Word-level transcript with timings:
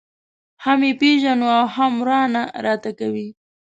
هم 0.63 0.79
یې 0.87 0.93
پېژنو 0.99 1.47
او 1.59 1.65
هم 1.75 1.93
واره 2.01 2.21
نه 2.33 2.43
راته 2.65 2.91
کوي. 2.99 3.27